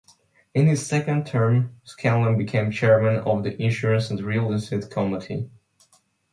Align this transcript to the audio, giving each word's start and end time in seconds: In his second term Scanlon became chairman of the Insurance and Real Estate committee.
In 0.55 0.65
his 0.65 0.83
second 0.83 1.27
term 1.27 1.79
Scanlon 1.83 2.35
became 2.35 2.71
chairman 2.71 3.17
of 3.17 3.43
the 3.43 3.55
Insurance 3.61 4.09
and 4.09 4.19
Real 4.19 4.51
Estate 4.51 4.89
committee. 4.89 5.51